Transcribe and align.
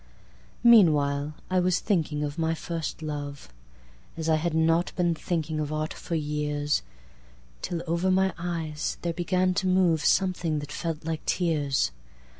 Meanwhile, 0.63 1.35
I 1.51 1.59
was 1.59 1.79
thinking 1.79 2.23
of 2.23 2.39
my 2.39 2.55
first 2.55 3.03
love, 3.03 3.53
As 4.17 4.29
I 4.29 4.37
had 4.37 4.55
not 4.55 4.91
been 4.95 5.13
thinking 5.13 5.59
of 5.59 5.71
aught 5.71 5.93
for 5.93 6.15
years, 6.15 6.81
Till 7.61 7.83
over 7.85 8.09
my 8.09 8.33
eyes 8.35 8.97
there 9.03 9.13
began 9.13 9.53
to 9.53 9.67
moveSomething 9.67 10.59
that 10.61 10.71
felt 10.71 11.05
like 11.05 11.23
tears. 11.27 11.91